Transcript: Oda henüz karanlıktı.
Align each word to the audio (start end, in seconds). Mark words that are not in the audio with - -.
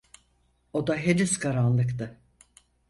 Oda 0.73 0.95
henüz 0.95 1.39
karanlıktı. 1.39 2.17